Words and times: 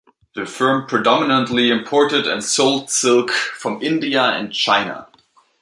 The 0.33 0.47
firm 0.47 0.87
predominantly 0.87 1.69
imported 1.69 2.25
and 2.25 2.43
sold 2.43 2.89
silk 2.89 3.29
from 3.29 3.83
India 3.83 4.19
and 4.23 4.51
China. 4.51 5.07